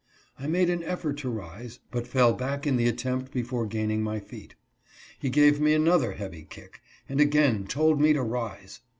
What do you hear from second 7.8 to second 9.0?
me to rise.